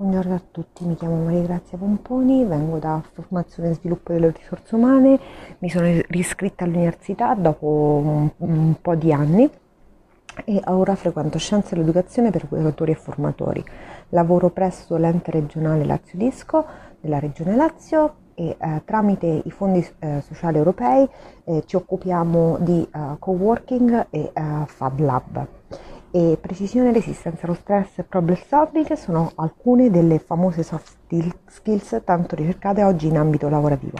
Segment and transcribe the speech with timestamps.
[0.00, 4.76] Buongiorno a tutti, mi chiamo Maria Grazia Pomponi, vengo da Formazione e Sviluppo delle Risorse
[4.76, 5.18] Umane,
[5.58, 9.50] mi sono riscritta all'università dopo un, un po' di anni
[10.44, 13.64] e ora frequento Scienze dell'Educazione per educatori e formatori.
[14.10, 16.64] Lavoro presso l'ente regionale Lazio Disco
[17.00, 21.08] della Regione Lazio e eh, tramite i fondi eh, sociali europei
[21.42, 25.57] eh, ci occupiamo di eh, co-working e eh, Fab Lab
[26.10, 30.96] e precisione, resistenza allo stress e problem solving sono alcune delle famose soft
[31.46, 33.98] skills tanto ricercate oggi in ambito lavorativo.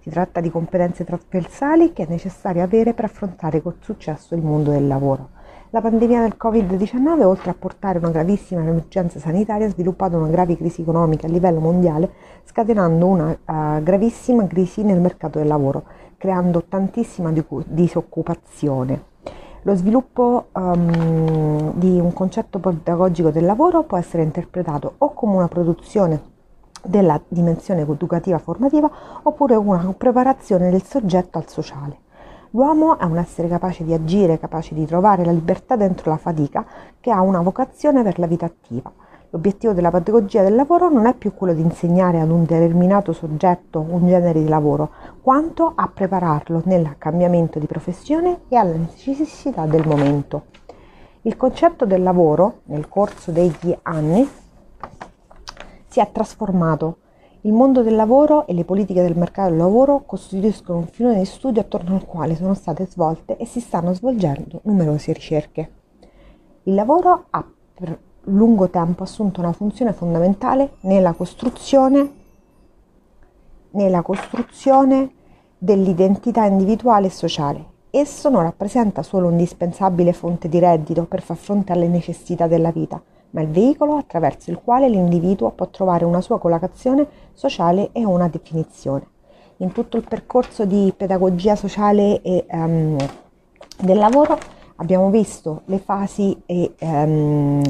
[0.00, 4.70] Si tratta di competenze trasversali che è necessario avere per affrontare con successo il mondo
[4.70, 5.38] del lavoro.
[5.72, 10.56] La pandemia del Covid-19, oltre a portare una gravissima emergenza sanitaria, ha sviluppato una grave
[10.56, 12.10] crisi economica a livello mondiale,
[12.44, 15.84] scatenando una uh, gravissima crisi nel mercato del lavoro,
[16.16, 17.32] creando tantissima
[17.66, 19.09] disoccupazione.
[19.64, 25.48] Lo sviluppo um, di un concetto pedagogico del lavoro può essere interpretato o come una
[25.48, 26.28] produzione
[26.82, 28.90] della dimensione educativa formativa
[29.22, 31.98] oppure una preparazione del soggetto al sociale.
[32.52, 36.64] L'uomo è un essere capace di agire, capace di trovare la libertà dentro la fatica,
[36.98, 38.90] che ha una vocazione per la vita attiva.
[39.32, 43.78] L'obiettivo della pedagogia del lavoro non è più quello di insegnare ad un determinato soggetto
[43.78, 44.90] un genere di lavoro,
[45.22, 50.46] quanto a prepararlo nel cambiamento di professione e alle necessità del momento.
[51.22, 54.28] Il concetto del lavoro, nel corso degli anni,
[55.86, 56.96] si è trasformato.
[57.42, 61.24] Il mondo del lavoro e le politiche del mercato del lavoro costituiscono un filone di
[61.24, 65.70] studio attorno al quale sono state svolte e si stanno svolgendo numerose ricerche.
[66.64, 67.46] Il lavoro ha
[68.30, 72.10] lungo tempo assunto una funzione fondamentale nella costruzione,
[73.70, 75.10] nella costruzione
[75.58, 77.64] dell'identità individuale e sociale.
[77.90, 83.02] Esso non rappresenta solo un'indispensabile fonte di reddito per far fronte alle necessità della vita,
[83.30, 88.28] ma il veicolo attraverso il quale l'individuo può trovare una sua collocazione sociale e una
[88.28, 89.06] definizione.
[89.58, 92.96] In tutto il percorso di pedagogia sociale e um,
[93.78, 94.38] del lavoro
[94.76, 97.62] abbiamo visto le fasi e um,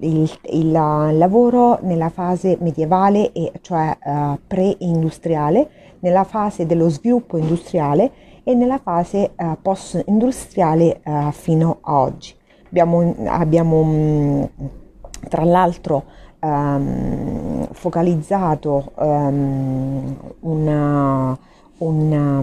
[0.00, 5.70] il, il, lavoro nella fase medievale, e, cioè uh, pre-industriale,
[6.00, 8.10] nella fase dello sviluppo industriale
[8.44, 12.34] e nella fase uh, post-industriale uh, fino a oggi.
[12.66, 14.48] Abbiamo, abbiamo um,
[15.28, 16.04] tra l'altro
[16.40, 21.38] um, focalizzato um, una,
[21.78, 22.38] una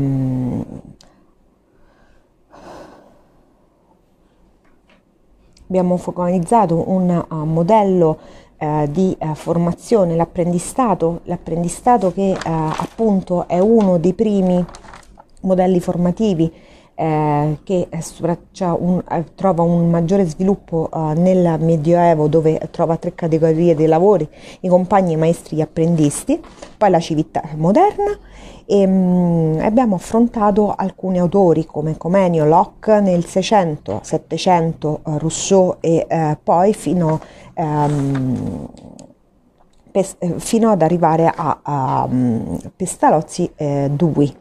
[5.68, 8.18] abbiamo focalizzato un uh, modello
[8.60, 14.64] uh, di uh, formazione, l'apprendistato, l'apprendistato che appunto è uno dei primi
[15.42, 16.52] modelli formativi
[16.96, 17.88] eh, che
[18.60, 24.28] un, eh, trova un maggiore sviluppo eh, nel Medioevo dove trova tre categorie di lavori,
[24.62, 26.42] i compagni, i maestri, gli apprendisti,
[26.78, 28.18] poi la civiltà moderna.
[28.68, 35.78] E mh, mm, abbiamo affrontato alcuni autori come Comenio, Locke nel 600, 700, eh, Rousseau
[35.82, 37.20] e eh, poi fino
[37.54, 38.68] ehm,
[40.38, 44.36] fino ad arrivare a, a um, Pestalozzi eh, Dewey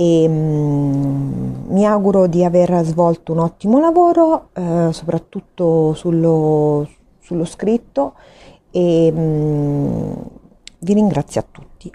[0.00, 6.88] e um, mi auguro di aver svolto un ottimo lavoro, eh, soprattutto sullo,
[7.18, 8.14] sullo, scritto
[8.70, 10.24] e um,
[10.78, 11.92] vi ringrazio a tutti.